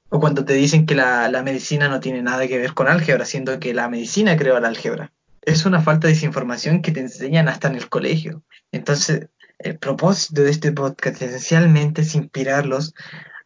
O 0.08 0.20
cuando 0.20 0.44
te 0.44 0.54
dicen 0.54 0.86
que 0.86 0.94
la, 0.94 1.28
la 1.28 1.42
medicina 1.42 1.88
no 1.88 2.00
tiene 2.00 2.22
nada 2.22 2.46
que 2.46 2.58
ver 2.58 2.74
con 2.74 2.88
álgebra, 2.88 3.24
siendo 3.24 3.58
que 3.58 3.74
la 3.74 3.88
medicina 3.88 4.36
creó 4.36 4.60
la 4.60 4.68
álgebra 4.68 5.12
es 5.44 5.66
una 5.66 5.82
falta 5.82 6.06
de 6.06 6.14
desinformación 6.14 6.82
que 6.82 6.92
te 6.92 7.00
enseñan 7.00 7.48
hasta 7.48 7.68
en 7.68 7.76
el 7.76 7.88
colegio. 7.88 8.42
Entonces, 8.72 9.28
el 9.58 9.78
propósito 9.78 10.42
de 10.42 10.50
este 10.50 10.72
podcast 10.72 11.20
esencialmente 11.20 12.02
es 12.02 12.14
inspirarlos 12.14 12.94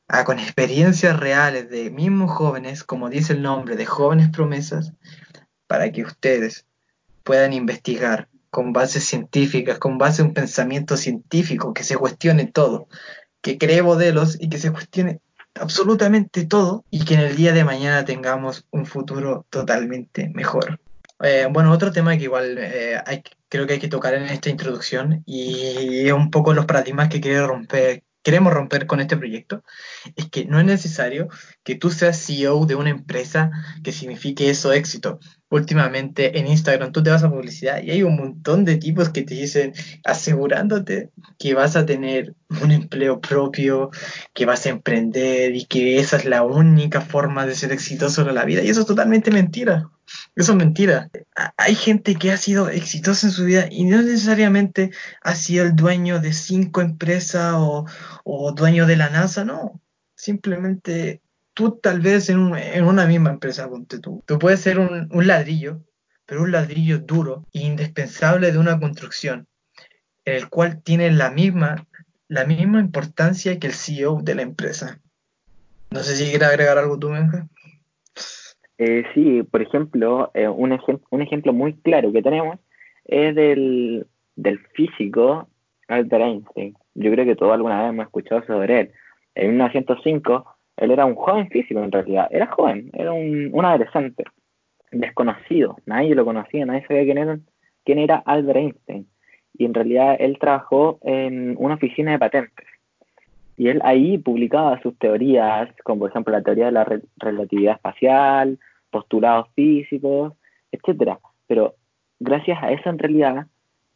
a, 0.09 0.25
con 0.25 0.39
experiencias 0.39 1.19
reales 1.19 1.71
de 1.71 1.91
mismos 1.91 2.31
jóvenes, 2.31 2.83
como 2.83 3.11
dice 3.11 3.35
el 3.35 3.43
nombre, 3.43 3.77
de 3.77 3.87
jóvenes 3.87 4.31
promesas, 4.31 4.93
para 5.67 5.93
que 5.93 6.03
ustedes 6.03 6.67
puedan 7.23 7.53
investigar 7.53 8.29
con 8.51 8.73
bases 8.73 9.05
científicas, 9.05 9.79
con 9.79 9.99
base 9.99 10.23
en 10.23 10.29
un 10.29 10.35
pensamiento 10.35 10.97
científico, 10.97 11.75
que 11.75 11.85
se 11.85 11.97
cuestione 11.97 12.47
todo, 12.47 12.89
que 13.43 13.59
cree 13.59 13.83
modelos 13.83 14.39
y 14.41 14.49
que 14.49 14.59
se 14.59 14.73
cuestione 14.73 15.21
absolutamente 15.55 16.47
todo 16.47 16.85
y 16.91 17.05
que 17.05 17.15
en 17.15 17.21
el 17.21 17.37
día 17.37 17.53
de 17.53 17.65
mañana 17.65 18.05
tengamos 18.05 18.67
un 18.71 18.87
futuro 18.87 19.47
totalmente 19.51 20.31
mejor. 20.35 20.81
Eh, 21.21 21.49
bueno, 21.51 21.73
otro 21.73 21.91
tema 21.93 22.17
que 22.17 22.25
igual 22.25 22.57
eh, 22.59 23.01
creo 23.49 23.67
que 23.67 23.75
hay 23.75 23.79
que 23.81 23.89
tocar 23.89 24.15
en 24.15 24.25
esta 24.25 24.51
introducción 24.51 25.23
y 25.27 26.07
es 26.07 26.13
un 26.13 26.31
poco 26.31 26.55
los 26.55 26.65
paradigmas 26.65 27.09
que 27.09 27.21
quiere 27.21 27.45
romper, 27.45 28.05
queremos 28.29 28.53
romper 28.53 28.87
con 28.87 29.01
este 29.01 29.17
proyecto, 29.17 29.65
es 30.15 30.29
que 30.29 30.45
no 30.45 30.61
es 30.61 30.67
necesario 30.67 31.29
que 31.65 31.77
tú 31.77 31.89
seas 31.89 32.23
CEO 32.27 32.67
de 32.67 32.75
una 32.75 32.91
empresa 32.91 33.51
que 33.83 33.91
signifique 33.91 34.51
eso 34.51 34.71
éxito. 34.75 35.19
Últimamente 35.49 36.39
en 36.39 36.47
Instagram 36.47 36.93
tú 36.93 37.03
te 37.03 37.09
vas 37.09 37.23
a 37.23 37.31
publicidad 37.31 37.83
y 37.83 37.91
hay 37.91 38.03
un 38.03 38.17
montón 38.17 38.67
de 38.67 38.77
tipos 38.77 39.09
que 39.09 39.23
te 39.23 39.35
dicen 39.35 39.73
asegurándote 40.05 41.11
que 41.39 41.55
vas 41.55 41.75
a 41.75 41.87
tener 41.87 42.35
un 42.63 42.71
empleo 42.71 43.19
propio, 43.19 43.91
que 44.35 44.45
vas 44.45 44.67
a 44.67 44.69
emprender 44.69 45.57
y 45.57 45.65
que 45.65 45.99
esa 45.99 46.19
es 46.19 46.27
la 46.27 46.43
única 46.43 47.01
forma 47.01 47.47
de 47.47 47.55
ser 47.55 47.73
exitoso 47.73 48.29
en 48.29 48.35
la 48.35 48.45
vida. 48.45 48.63
Y 48.63 48.69
eso 48.69 48.83
es 48.83 48.87
totalmente 48.87 49.31
mentira. 49.31 49.89
Eso 50.39 50.53
es 50.53 50.59
mentira. 50.59 51.11
Hay 51.57 51.75
gente 51.75 52.15
que 52.15 52.31
ha 52.31 52.37
sido 52.37 52.69
exitosa 52.69 53.27
en 53.27 53.33
su 53.33 53.45
vida 53.45 53.67
y 53.73 53.83
no 53.87 54.01
necesariamente 54.03 54.93
ha 55.21 55.35
sido 55.35 55.65
el 55.65 55.75
dueño 55.75 56.21
de 56.21 56.33
cinco 56.33 56.81
empresas 56.81 57.55
o, 57.57 58.53
dueño 58.55 58.87
de 58.87 58.95
la 58.95 59.11
NASA, 59.11 59.45
no. 59.45 59.81
Simplemente 60.15 61.23
tú 61.55 61.81
tal 61.81 62.01
vez 62.01 62.31
en, 62.31 62.55
en 62.55 62.85
una 62.85 63.05
misma 63.07 63.31
empresa, 63.31 63.69
ponte 63.69 63.99
tú, 63.99 64.23
tú 64.27 64.39
puedes 64.39 64.61
ser 64.61 64.79
un, 64.79 65.09
un 65.11 65.27
ladrillo, 65.27 65.83
pero 66.25 66.43
un 66.43 66.53
ladrillo 66.53 67.01
duro 67.01 67.45
e 67.53 67.63
indispensable 67.63 68.53
de 68.53 68.59
una 68.59 68.79
construcción, 68.79 69.49
en 70.25 70.35
el 70.37 70.49
cual 70.49 70.81
tiene 70.85 71.11
la 71.11 71.33
misma, 71.33 71.85
la 72.29 72.45
misma 72.45 72.79
importancia 72.79 73.59
que 73.59 73.67
el 73.67 73.75
CEO 73.75 74.21
de 74.23 74.37
la 74.37 74.43
empresa. 74.43 75.01
No 75.91 76.05
sé 76.05 76.15
si 76.15 76.31
quieres 76.31 76.49
agregar 76.49 76.79
algo 76.79 76.97
tú, 76.97 77.09
Benja. 77.09 77.49
Eh, 78.79 79.05
sí, 79.13 79.43
por 79.43 79.61
ejemplo, 79.61 80.31
eh, 80.35 80.49
un, 80.49 80.73
ejem 80.73 81.01
un, 81.11 81.23
ejemplo 81.23 81.53
muy 81.53 81.75
claro 81.75 82.13
que 82.13 82.23
tenemos 82.23 82.59
es 83.05 83.35
del, 83.35 84.07
del, 84.37 84.59
físico 84.75 85.49
Albert 85.89 86.25
Einstein. 86.25 86.75
Yo 86.95 87.11
creo 87.11 87.25
que 87.25 87.35
todos 87.35 87.53
alguna 87.53 87.83
vez 87.83 87.91
hemos 87.91 88.07
escuchado 88.07 88.45
sobre 88.45 88.81
él. 88.81 88.91
En 89.35 89.51
1905, 89.51 90.47
él 90.77 90.91
era 90.93 91.07
un 91.07 91.17
joven 91.17 91.49
físico 91.49 91.83
en 91.83 91.91
realidad. 91.91 92.29
Era 92.31 92.47
joven, 92.47 92.91
era 92.93 93.13
un, 93.13 93.51
un 93.53 93.65
adolescente, 93.65 94.25
desconocido. 94.93 95.77
Nadie 95.87 96.15
lo 96.15 96.25
conocía, 96.25 96.65
nadie 96.65 96.87
sabía 96.87 97.05
quién 97.05 97.19
era, 97.19 97.39
quién 97.85 97.99
era 97.99 98.23
Albert 98.25 98.59
Einstein. 98.59 99.09
Y 99.55 99.65
en 99.65 99.75
realidad 99.75 100.17
él 100.21 100.39
trabajó 100.39 101.01
en 101.03 101.57
una 101.59 101.75
oficina 101.75 102.13
de 102.13 102.19
patentes 102.21 102.67
y 103.59 103.69
él 103.69 103.81
ahí 103.83 104.19
publicaba 104.19 104.81
sus 104.81 104.97
teorías, 104.99 105.69
como 105.83 106.01
por 106.01 106.11
ejemplo 106.11 106.33
la 106.33 106.43
teoría 106.43 106.67
de 106.67 106.73
la 106.73 106.85
re 106.85 107.03
relatividad 107.17 107.75
espacial, 107.75 108.59
postulados 108.91 109.49
físicos, 109.55 110.33
etcétera. 110.73 111.19
Pero 111.47 111.75
gracias 112.21 112.63
a 112.63 112.73
eso 112.73 112.91
en 112.91 112.99
realidad 112.99 113.47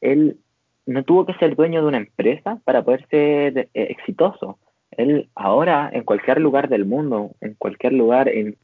él 0.00 0.38
no 0.86 1.04
tuvo 1.04 1.26
que 1.26 1.34
ser 1.34 1.54
dueño 1.54 1.82
de 1.82 1.88
una 1.88 1.98
empresa 1.98 2.60
para 2.64 2.82
poder 2.82 3.06
ser 3.08 3.58
eh, 3.58 3.68
exitoso. 3.74 4.58
Él 4.90 5.28
ahora 5.34 5.90
en 5.92 6.04
cualquier 6.04 6.40
lugar 6.40 6.68
del 6.68 6.84
mundo, 6.84 7.30
en 7.40 7.54
cualquier 7.54 7.92
lugar, 7.92 8.28
en 8.28 8.56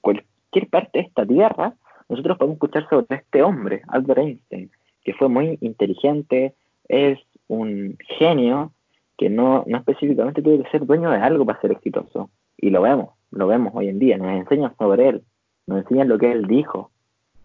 cualquier 0.00 0.68
parte 0.68 0.98
de 0.98 1.04
esta 1.06 1.24
tierra, 1.24 1.74
nosotros 2.08 2.38
podemos 2.38 2.56
escuchar 2.56 2.88
sobre 2.88 3.16
este 3.16 3.42
hombre, 3.42 3.82
Albert 3.88 4.18
Einstein, 4.18 4.70
que 5.04 5.14
fue 5.14 5.28
muy 5.28 5.58
inteligente, 5.60 6.54
es 6.88 7.18
un 7.46 7.96
genio, 8.18 8.72
que 9.16 9.28
no, 9.28 9.64
no 9.66 9.78
específicamente 9.78 10.42
tuvo 10.42 10.62
que 10.62 10.70
ser 10.70 10.86
dueño 10.86 11.10
de 11.10 11.18
algo 11.18 11.44
para 11.44 11.60
ser 11.60 11.72
exitoso. 11.72 12.30
Y 12.56 12.70
lo 12.70 12.82
vemos, 12.82 13.10
lo 13.30 13.46
vemos 13.46 13.72
hoy 13.74 13.88
en 13.88 13.98
día, 13.98 14.16
nos 14.16 14.30
enseñan 14.30 14.74
sobre 14.78 15.08
él, 15.08 15.22
nos 15.68 15.82
enseñan 15.82 16.08
lo 16.08 16.18
que 16.18 16.32
él 16.32 16.46
dijo, 16.46 16.90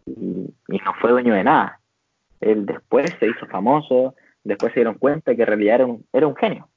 y, 0.06 0.13
no 0.68 0.94
fue 1.00 1.12
dueño 1.12 1.34
de 1.34 1.44
nada. 1.44 1.80
Él 2.39 2.65
después 2.65 3.13
se 3.20 3.27
hizo 3.27 3.46
famoso, 3.48 4.15
después 4.44 4.74
se 4.74 4.80
dieron 4.80 4.96
cuenta 4.96 5.36
que 5.36 5.42
en 5.42 5.48
realidad 5.48 5.75
era 5.75 5.86
un, 5.86 6.06
era 6.12 6.27
un 6.27 6.36
genio. 6.36 6.68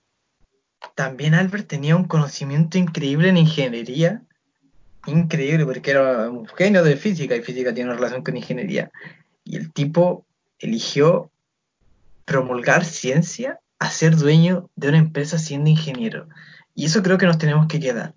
También 0.94 1.34
Albert 1.34 1.66
tenía 1.66 1.96
un 1.96 2.04
conocimiento 2.04 2.78
increíble 2.78 3.28
en 3.28 3.36
ingeniería, 3.36 4.22
increíble, 5.06 5.64
porque 5.64 5.92
era 5.92 6.30
un 6.30 6.46
genio 6.46 6.82
de 6.82 6.96
física 6.96 7.36
y 7.36 7.42
física 7.42 7.72
tiene 7.72 7.90
una 7.90 7.98
relación 7.98 8.22
con 8.22 8.36
ingeniería. 8.36 8.90
Y 9.44 9.56
el 9.56 9.72
tipo 9.72 10.24
eligió 10.58 11.30
promulgar 12.24 12.84
ciencia 12.84 13.60
a 13.78 13.88
ser 13.88 14.16
dueño 14.16 14.68
de 14.74 14.88
una 14.88 14.98
empresa 14.98 15.38
siendo 15.38 15.70
ingeniero. 15.70 16.28
Y 16.74 16.86
eso 16.86 17.02
creo 17.02 17.18
que 17.18 17.26
nos 17.26 17.38
tenemos 17.38 17.66
que 17.68 17.80
quedar, 17.80 18.14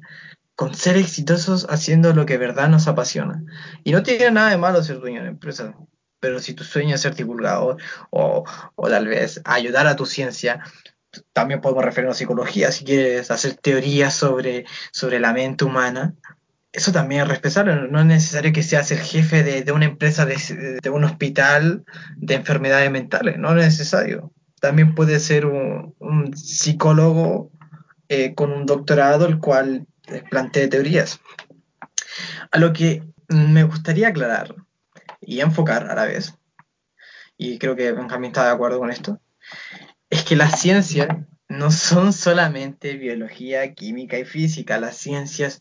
con 0.60 0.76
ser 0.76 0.98
exitosos 0.98 1.66
haciendo 1.70 2.12
lo 2.14 2.26
que 2.26 2.38
verdad 2.38 2.68
nos 2.68 2.90
apasiona. 2.90 3.42
Y 3.86 3.94
no 3.94 4.04
tiene 4.04 4.30
nada 4.30 4.50
de 4.50 4.58
malo 4.58 4.84
ser 4.84 5.00
dueño 5.00 5.20
de 5.20 5.22
una 5.22 5.30
empresa, 5.30 5.74
pero 6.20 6.40
si 6.40 6.54
tu 6.54 6.66
sueño 6.66 6.96
es 6.96 7.00
ser 7.00 7.16
divulgador 7.16 7.78
o, 8.10 8.44
o 8.76 8.90
tal 8.90 9.08
vez 9.08 9.40
ayudar 9.46 9.88
a 9.88 9.96
tu 9.96 10.06
ciencia, 10.06 10.62
también 11.32 11.62
podemos 11.62 11.86
referirnos 11.86 12.18
a 12.18 12.20
psicología, 12.20 12.74
si 12.74 12.84
quieres 12.84 13.32
hacer 13.32 13.54
teorías 13.54 14.14
sobre, 14.14 14.66
sobre 14.92 15.22
la 15.22 15.32
mente 15.32 15.64
humana, 15.64 16.16
eso 16.74 16.92
también 16.92 17.22
es 17.22 17.30
respetable, 17.30 17.74
no 17.90 17.98
es 18.02 18.06
necesario 18.06 18.52
que 18.52 18.62
seas 18.62 18.92
el 18.92 19.00
jefe 19.00 19.44
de, 19.44 19.64
de 19.64 19.72
una 19.72 19.86
empresa, 19.86 20.26
de, 20.26 20.80
de, 20.84 20.90
un 20.90 21.06
hospital 21.06 21.86
de 22.18 22.36
enfermedades 22.36 22.92
mentales, 22.92 23.38
no 23.38 23.52
es 23.52 23.56
necesario 23.56 24.34
también 24.60 24.94
puede 24.94 25.22
ser 25.22 25.46
un, 25.46 25.96
un 26.00 26.36
psicólogo 26.36 27.50
eh, 28.10 28.36
con 28.36 28.52
un 28.52 28.66
doctorado, 28.66 29.26
el 29.26 29.40
cual 29.40 29.88
plantee 30.30 30.68
teorías. 30.68 31.20
A 32.52 32.58
lo 32.58 32.74
que 32.74 33.04
me 33.28 33.64
gustaría 33.64 34.10
aclarar 34.10 34.56
y 35.22 35.42
enfocar 35.42 35.90
a 35.90 35.96
la 35.96 36.06
vez, 36.06 36.34
y 37.38 37.58
creo 37.60 37.76
que 37.76 37.92
Benjamín 37.92 38.32
está 38.32 38.46
de 38.46 38.52
acuerdo 38.52 38.80
con 38.80 38.92
esto, 38.92 39.22
es 40.10 40.24
que 40.24 40.36
las 40.36 40.60
ciencias 40.60 41.08
no 41.48 41.72
son 41.72 42.14
solamente 42.14 42.96
biología, 42.96 43.74
química 43.74 44.18
y 44.20 44.26
física, 44.26 44.80
las 44.80 44.98
ciencias, 44.98 45.60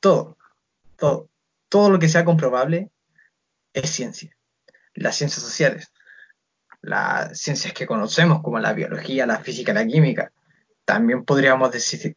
todo, 0.00 0.36
todo, 0.96 1.28
todo 1.68 1.90
lo 1.90 1.98
que 1.98 2.08
sea 2.08 2.24
comprobable 2.24 2.90
es 3.72 3.90
ciencia. 3.90 4.36
Las 4.94 5.16
ciencias 5.16 5.42
sociales, 5.42 5.92
las 6.80 7.38
ciencias 7.38 7.74
que 7.74 7.86
conocemos, 7.86 8.42
como 8.42 8.58
la 8.58 8.72
biología, 8.72 9.26
la 9.26 9.40
física, 9.40 9.72
la 9.74 9.86
química. 9.86 10.32
También 10.84 11.24
podríamos 11.24 11.70
decir 11.72 12.16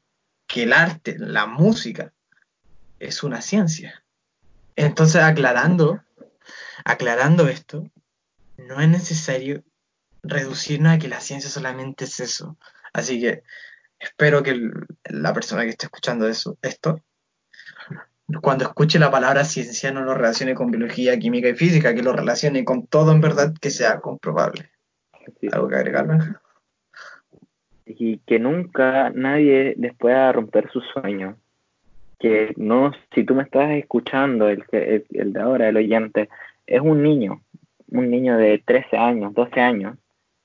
que 0.50 0.64
el 0.64 0.74
arte, 0.74 1.16
la 1.18 1.46
música, 1.46 2.12
es 3.00 3.24
una 3.24 3.42
ciencia. 3.42 4.04
Entonces, 4.76 5.22
aclarando, 5.22 6.02
aclarando 6.84 7.48
esto, 7.48 7.90
no 8.58 8.82
es 8.82 8.90
necesario 8.90 9.64
reducirnos 10.24 10.94
a 10.94 11.00
que 11.00 11.08
la 11.08 11.22
ciencia 11.22 11.50
solamente 11.50 12.04
es 12.04 12.20
eso. 12.20 12.58
Así 12.92 13.22
que 13.22 13.44
espero 14.00 14.44
que 14.44 14.50
el, 14.50 14.74
la 15.06 15.34
persona 15.34 15.64
que 15.64 15.70
esté 15.70 15.86
escuchando 15.86 16.28
eso, 16.28 16.58
esto 16.62 17.02
cuando 18.42 18.66
escuche 18.66 19.00
la 19.00 19.10
palabra 19.10 19.44
ciencia 19.44 19.92
no 19.92 20.02
lo 20.02 20.14
relacione 20.14 20.54
con 20.54 20.70
biología, 20.70 21.18
química 21.18 21.50
y 21.50 21.56
física, 21.56 21.96
que 21.96 22.04
lo 22.04 22.14
relacione 22.14 22.64
con 22.64 22.86
todo 22.86 23.12
en 23.12 23.22
verdad 23.22 23.54
que 23.60 23.72
sea 23.72 24.00
comprobable. 24.00 24.70
¿Algo 25.52 25.68
que 25.68 25.76
agregar, 25.76 26.40
Y 27.90 28.20
que 28.20 28.40
nunca 28.40 29.10
nadie 29.10 29.76
les 29.78 29.94
pueda 29.96 30.32
romper 30.32 30.70
sus 30.72 30.86
sueños. 30.94 31.36
Que 32.20 32.54
no, 32.58 32.92
si 33.14 33.24
tú 33.24 33.36
me 33.36 33.44
estás 33.44 33.72
escuchando, 33.72 34.50
el, 34.50 34.64
el, 34.72 35.06
el 35.12 35.34
de 35.34 35.40
ahora, 35.42 35.70
el 35.70 35.78
oyente, 35.78 36.30
es 36.68 36.82
un 36.82 37.02
niño, 37.02 37.42
un 37.90 38.10
niño 38.12 38.38
de 38.38 38.62
13 38.64 38.98
años, 38.98 39.34
12 39.34 39.60
años, 39.60 39.98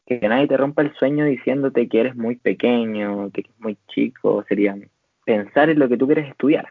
que 0.06 0.20
nadie 0.28 0.48
te 0.48 0.56
rompa 0.56 0.82
el 0.82 0.94
sueño 0.94 1.24
diciéndote 1.24 1.88
que 1.88 2.00
eres 2.00 2.16
muy 2.16 2.36
pequeño, 2.36 3.30
que 3.30 3.42
eres 3.42 3.52
muy 3.58 3.76
chico, 3.88 4.44
sería 4.48 4.76
pensar 5.24 5.70
en 5.70 5.78
lo 5.78 5.88
que 5.88 5.96
tú 5.96 6.06
quieres 6.06 6.28
estudiar 6.28 6.68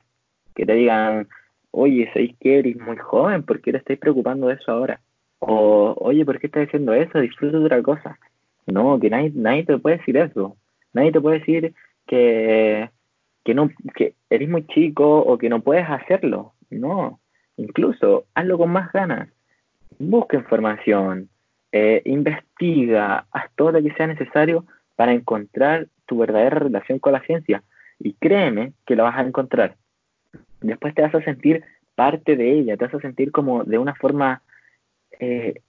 que 0.54 0.66
te 0.66 0.74
digan, 0.74 1.28
oye, 1.72 2.08
¿sabéis 2.14 2.36
que 2.40 2.60
eres 2.60 2.78
muy 2.78 2.98
joven? 2.98 3.44
¿Por 3.44 3.62
qué 3.62 3.72
te 3.72 3.78
estáis 3.80 4.00
preocupando 4.00 4.48
de 4.48 4.56
eso 4.56 4.72
ahora? 4.72 5.00
O, 5.40 5.96
oye, 6.00 6.26
¿por 6.26 6.40
qué 6.40 6.48
estás 6.48 6.68
haciendo 6.68 6.94
eso? 6.94 7.20
Disfruta 7.20 7.58
de 7.58 7.66
otra 7.66 7.82
cosa. 7.82 8.18
No, 8.66 9.00
que 9.00 9.10
nadie, 9.10 9.32
nadie 9.36 9.66
te 9.66 9.78
puede 9.78 9.98
decir 9.98 10.16
eso. 10.18 10.56
Nadie 10.94 11.12
te 11.12 11.22
puede 11.22 11.40
decir 11.40 11.74
que, 12.08 12.90
que, 13.44 13.54
no, 13.54 13.70
que 13.96 14.16
eres 14.30 14.50
muy 14.50 14.66
chico 14.68 15.20
o 15.20 15.38
que 15.38 15.50
no 15.50 15.62
puedes 15.62 15.90
hacerlo. 15.90 16.54
No, 16.70 17.20
incluso 17.58 18.26
hazlo 18.34 18.58
con 18.58 18.72
más 18.72 18.92
ganas. 18.92 19.30
Busca 20.00 20.38
información, 20.38 21.30
eh, 21.72 22.02
investiga, 22.06 23.26
haz 23.32 23.52
todo 23.56 23.74
lo 23.74 23.84
que 23.84 23.94
sea 23.94 24.08
necesario 24.08 24.66
para 24.96 25.14
encontrar 25.14 25.88
tu 26.06 26.18
verdadera 26.18 26.60
relación 26.60 27.00
con 27.00 27.14
la 27.14 27.22
ciencia. 27.22 27.64
Y 28.00 28.14
créeme 28.14 28.74
que 28.86 28.96
la 28.96 29.04
vas 29.04 29.18
a 29.18 29.22
encontrar 29.22 29.76
después 30.64 30.96
te 30.96 31.02
vas 31.02 31.14
a 31.14 31.24
sentir 31.24 31.64
parte 31.96 32.36
de 32.36 32.52
ella, 32.52 32.78
te 32.78 32.86
vas 32.86 32.94
a 32.96 33.00
sentir 33.00 33.32
como 33.32 33.64
de 33.64 33.78
una 33.78 33.94
forma 33.96 34.42
eh, 35.20 35.62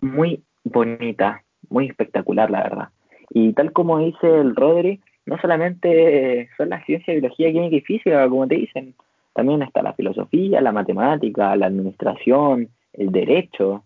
muy 0.00 0.42
bonita, 0.64 1.42
muy 1.68 1.86
espectacular, 1.86 2.50
la 2.50 2.62
verdad. 2.62 2.88
Y 3.30 3.52
tal 3.52 3.72
como 3.72 3.98
dice 3.98 4.40
el 4.40 4.56
Rodri, 4.56 5.00
no 5.26 5.38
solamente 5.38 6.48
son 6.56 6.70
las 6.70 6.84
ciencias, 6.86 7.14
biología, 7.20 7.52
química 7.52 7.76
y 7.76 7.80
física, 7.82 8.28
como 8.28 8.46
te 8.48 8.56
dicen, 8.56 8.94
también 9.34 9.62
está 9.62 9.82
la 9.82 9.92
filosofía, 9.92 10.60
la 10.60 10.72
matemática, 10.72 11.54
la 11.56 11.66
administración, 11.66 12.68
el 12.92 13.12
derecho. 13.12 13.84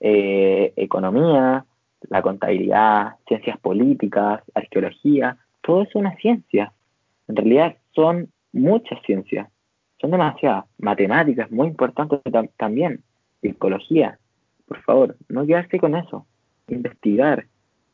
eh, 0.00 0.72
economía, 0.76 1.64
la 2.08 2.22
contabilidad, 2.22 3.16
ciencias 3.26 3.58
políticas, 3.58 4.42
arqueología, 4.54 5.36
todo 5.62 5.82
es 5.82 5.94
una 5.94 6.14
ciencia. 6.16 6.72
En 7.26 7.36
realidad 7.36 7.76
son 7.94 8.30
muchas 8.52 9.00
ciencias, 9.02 9.48
son 10.00 10.10
demasiadas. 10.12 10.64
Matemáticas, 10.78 11.50
muy 11.50 11.68
importantes 11.68 12.20
también, 12.56 13.02
psicología. 13.40 14.18
Por 14.66 14.80
favor, 14.82 15.16
no 15.28 15.46
quedarse 15.46 15.78
con 15.78 15.96
eso. 15.96 16.26
Investigar 16.68 17.46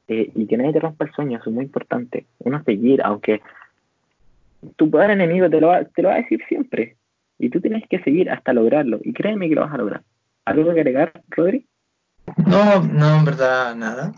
eh, 0.09 0.31
y 0.35 0.47
que 0.47 0.57
nadie 0.57 0.73
te 0.73 0.81
rompa 0.81 1.05
el 1.05 1.13
sueño, 1.13 1.39
eso 1.39 1.51
es 1.51 1.55
muy 1.55 1.65
importante. 1.65 2.27
Uno 2.39 2.63
seguir, 2.65 3.01
aunque 3.03 3.41
tu 4.77 4.91
poder 4.91 5.11
enemigo 5.11 5.49
te 5.49 5.61
lo, 5.61 5.69
va, 5.69 5.85
te 5.85 6.03
lo 6.03 6.09
va 6.09 6.15
a 6.15 6.19
decir 6.19 6.41
siempre. 6.49 6.97
Y 7.39 7.51
tú 7.51 7.61
tienes 7.61 7.85
que 7.89 8.03
seguir 8.03 8.31
hasta 8.31 8.53
lograrlo. 8.53 9.01
Y 9.03 9.13
créeme 9.13 9.49
que 9.49 9.55
lo 9.55 9.63
vas 9.63 9.75
a 9.75 9.79
lograr. 9.79 10.03
¿Algo 10.45 10.65
que 10.73 10.81
agregar, 10.81 11.13
Rodri? 11.29 11.67
No, 12.47 12.83
no, 12.83 13.19
en 13.19 13.25
verdad, 13.25 13.75
nada. 13.75 14.13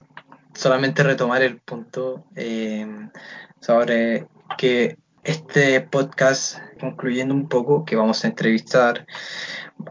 Solamente 0.54 1.02
retomar 1.02 1.42
el 1.42 1.58
punto 1.58 2.24
eh, 2.34 2.86
sobre 3.60 4.26
que 4.58 4.96
este 5.24 5.80
podcast, 5.80 6.58
concluyendo 6.80 7.34
un 7.34 7.48
poco, 7.48 7.84
que 7.84 7.96
vamos 7.96 8.24
a 8.24 8.28
entrevistar 8.28 9.06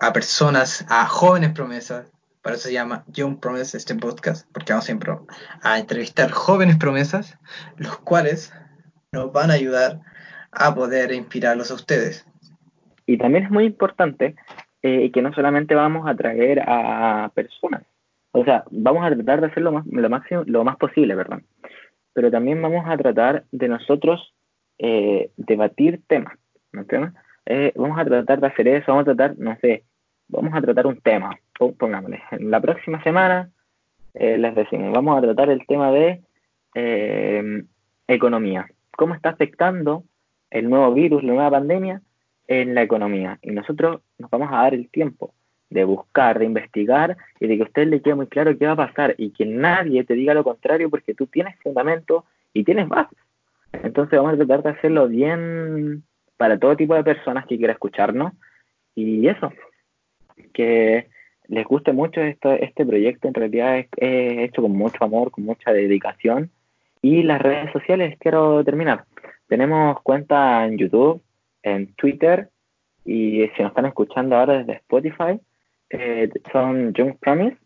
a 0.02 0.14
personas, 0.14 0.86
a 0.90 1.06
jóvenes 1.08 1.52
promesas, 1.52 2.12
para 2.46 2.58
eso 2.58 2.68
se 2.68 2.74
llama 2.76 3.04
Young 3.08 3.40
Promise 3.40 3.76
este 3.76 3.96
podcast, 3.96 4.48
porque 4.54 4.72
vamos 4.72 4.86
siempre 4.86 5.12
a 5.64 5.80
entrevistar 5.80 6.30
jóvenes 6.30 6.78
promesas, 6.78 7.40
los 7.76 7.98
cuales 7.98 8.54
nos 9.12 9.34
van 9.34 9.50
a 9.50 9.56
ayudar 9.56 10.02
a 10.52 10.76
poder 10.76 11.12
inspirarlos 11.12 11.72
a 11.72 11.74
ustedes. 11.74 12.24
Y 13.08 13.18
también 13.18 13.46
es 13.46 13.50
muy 13.50 13.66
importante 13.66 14.36
eh, 14.84 15.10
que 15.12 15.24
no 15.24 15.34
solamente 15.34 15.74
vamos 15.74 16.08
a 16.08 16.16
traer 16.16 16.62
a 16.68 17.32
personas, 17.34 17.82
o 18.32 18.46
sea, 18.46 18.64
vamos 18.70 19.04
a 19.04 19.16
tratar 19.16 19.42
de 19.42 19.48
hacerlo 19.48 19.72
más, 19.72 19.88
lo, 19.88 20.08
máximo, 20.12 20.44
lo 20.46 20.64
más 20.64 20.78
posible, 20.78 21.16
¿verdad? 21.16 21.42
Pero 22.14 22.30
también 22.30 22.62
vamos 22.62 22.86
a 22.88 22.96
tratar 22.96 23.46
de 23.52 23.68
nosotros 23.70 24.36
eh, 24.78 25.32
debatir 25.36 26.04
temas, 26.06 26.38
¿no 26.72 26.86
eh, 27.48 27.74
vamos 27.76 27.98
a 27.98 28.06
tratar 28.06 28.40
de 28.40 28.48
hacer 28.48 28.68
eso, 28.68 28.92
vamos 28.92 29.08
a 29.08 29.16
tratar, 29.16 29.36
no 29.40 29.58
sé, 29.62 29.84
vamos 30.28 30.54
a 30.54 30.62
tratar 30.62 30.88
un 30.88 31.00
tema, 31.02 31.38
pongámosle, 31.78 32.22
en 32.32 32.52
la 32.52 32.60
próxima 32.60 33.02
semana 33.04 33.50
les 34.14 34.56
decimos, 34.56 34.94
vamos 34.94 35.18
a 35.18 35.22
tratar 35.22 35.50
el 35.50 35.66
tema 35.68 35.92
de 35.92 36.22
economía, 38.08 38.68
cómo 38.96 39.14
está 39.14 39.30
afectando 39.30 40.04
el 40.52 40.70
nuevo 40.70 40.94
virus, 40.94 41.24
la 41.24 41.34
nueva 41.34 41.52
pandemia 41.52 42.02
en 42.48 42.76
la 42.76 42.84
economía. 42.84 43.40
Y 43.42 43.52
nosotros 43.52 44.02
nos 44.18 44.30
vamos 44.30 44.50
a 44.52 44.58
dar 44.58 44.74
el 44.74 44.90
tiempo 44.90 45.34
de 45.70 45.84
buscar, 45.84 46.40
de 46.40 46.46
investigar 46.46 47.18
y 47.40 47.48
de 47.48 47.58
que 47.58 47.64
a 47.64 47.66
usted 47.66 47.88
le 47.88 48.02
quede 48.02 48.16
muy 48.16 48.28
claro 48.28 48.58
qué 48.58 48.68
va 48.68 48.74
a 48.74 48.88
pasar 48.88 49.16
y 49.18 49.32
que 49.32 49.46
nadie 49.46 50.04
te 50.04 50.14
diga 50.14 50.34
lo 50.34 50.44
contrario 50.44 50.90
porque 50.90 51.14
tú 51.16 51.26
tienes 51.28 51.60
fundamento 51.62 52.24
y 52.54 52.64
tienes 52.64 52.88
bases. 52.88 53.18
Entonces 53.74 54.18
vamos 54.18 54.34
a 54.34 54.38
tratar 54.38 54.64
de 54.64 54.70
hacerlo 54.70 55.08
bien 55.08 56.04
para 56.38 56.58
todo 56.58 56.78
tipo 56.78 56.94
de 56.96 57.04
personas 57.04 57.46
que 57.48 57.58
quiera 57.58 57.74
escucharnos 57.74 58.32
y 58.94 59.28
eso, 59.28 59.52
que 60.54 61.08
les 61.48 61.66
guste 61.66 61.94
mucho 61.94 62.22
esto, 62.22 62.52
este 62.52 62.86
proyecto, 62.86 63.28
en 63.28 63.34
realidad 63.34 63.78
es, 63.78 63.88
hecho 63.98 64.62
con 64.62 64.72
mucho 64.72 65.04
amor, 65.04 65.32
con 65.32 65.46
mucha 65.46 65.72
dedicación 65.72 66.52
y 67.02 67.24
las 67.24 67.42
redes 67.42 67.72
sociales, 67.72 68.18
quiero 68.20 68.64
terminar. 68.64 69.06
Tenemos 69.48 70.02
cuenta 70.02 70.66
en 70.66 70.78
YouTube, 70.78 71.22
en 71.62 71.94
Twitter 71.94 72.50
y 73.04 73.48
si 73.56 73.62
nos 73.62 73.72
están 73.72 73.86
escuchando 73.86 74.36
ahora 74.36 74.58
desde 74.58 74.74
Spotify, 74.74 75.40
eh, 75.92 76.30
son 76.52 76.94
Young 76.94 77.18
Promise 77.20 77.58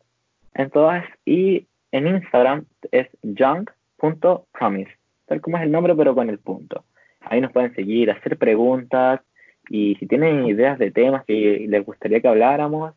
en 0.55 0.69
todas 0.69 1.05
y 1.25 1.67
en 1.91 2.07
Instagram 2.07 2.65
es 2.91 3.07
young.promise, 3.23 4.91
tal 5.25 5.41
como 5.41 5.57
es 5.57 5.63
el 5.63 5.71
nombre 5.71 5.95
pero 5.95 6.13
con 6.13 6.29
el 6.29 6.39
punto. 6.39 6.83
Ahí 7.21 7.41
nos 7.41 7.51
pueden 7.51 7.73
seguir, 7.75 8.11
hacer 8.11 8.38
preguntas 8.38 9.21
y 9.69 9.95
si 9.95 10.08
tienen 10.08 10.45
ideas 10.45 10.79
de 10.79 10.91
temas 10.91 11.23
que 11.25 11.65
les 11.67 11.86
gustaría 11.86 12.21
que 12.21 12.27
habláramos, 12.27 12.93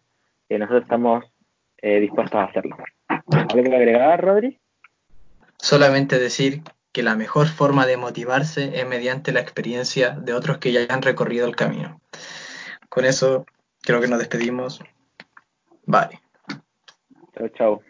eh, 0.48 0.58
nosotros 0.58 0.82
estamos 0.82 1.24
eh, 1.78 2.00
dispuestos 2.00 2.40
a 2.40 2.44
hacerlo. 2.44 2.76
¿Algo 3.08 3.62
que 3.62 3.76
agregar, 3.76 4.22
Rodri? 4.22 4.58
Solamente 5.58 6.18
decir 6.18 6.62
que 6.92 7.02
la 7.02 7.14
mejor 7.14 7.46
forma 7.48 7.86
de 7.86 7.96
motivarse 7.96 8.78
es 8.78 8.86
mediante 8.86 9.32
la 9.32 9.40
experiencia 9.40 10.10
de 10.10 10.34
otros 10.34 10.58
que 10.58 10.72
ya 10.72 10.86
han 10.88 11.02
recorrido 11.02 11.46
el 11.46 11.56
camino. 11.56 12.00
Con 12.88 13.04
eso 13.04 13.46
creo 13.82 14.00
que 14.00 14.08
nos 14.08 14.18
despedimos. 14.18 14.80
Vale. 15.86 16.20
Chao, 17.34 17.48
chao. 17.48 17.82